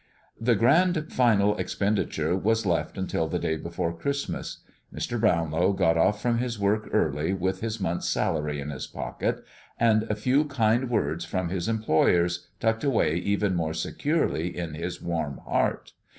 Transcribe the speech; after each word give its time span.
The 0.39 0.55
grand 0.55 1.13
final 1.13 1.55
expenditure 1.59 2.35
was 2.35 2.65
left 2.65 2.97
until 2.97 3.27
the 3.27 3.37
day 3.37 3.55
before 3.55 3.95
Christmas. 3.95 4.63
Mr. 4.91 5.19
Brownlow 5.19 5.73
got 5.73 5.95
off 5.95 6.19
from 6.23 6.39
his 6.39 6.57
work 6.57 6.89
early, 6.91 7.33
with 7.35 7.61
his 7.61 7.79
month's 7.79 8.09
salary 8.09 8.59
in 8.59 8.71
his 8.71 8.87
pocket, 8.87 9.45
and 9.79 10.07
a 10.09 10.15
few 10.15 10.45
kind 10.45 10.89
words 10.89 11.23
from 11.23 11.49
his 11.49 11.67
employers 11.69 12.47
tucked 12.59 12.83
away 12.83 13.13
even 13.17 13.53
more 13.53 13.75
securely 13.75 14.57
in 14.57 14.73
his 14.73 15.03
warm 15.03 15.37
heart. 15.45 15.93